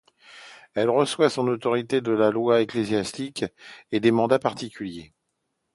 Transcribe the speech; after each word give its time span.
Elle 0.73 0.89
reçoit 0.89 1.29
son 1.29 1.47
autorité 1.47 2.01
de 2.01 2.11
la 2.11 2.31
loi 2.31 2.59
ecclésiastique 2.61 3.45
et 3.91 3.99
des 3.99 4.09
mandats 4.09 4.39
particuliers. 4.39 5.13